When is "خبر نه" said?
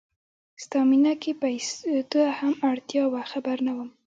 3.31-3.71